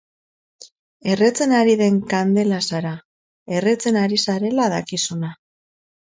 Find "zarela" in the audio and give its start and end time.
4.31-4.65